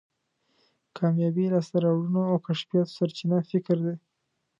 کامیابی، 0.97 1.51
لاسته 1.53 1.77
راوړنو 1.85 2.21
او 2.31 2.37
کشفیاتو 2.47 2.95
سرچینه 2.97 3.37
فکر 3.51 3.77
دی. 3.85 3.95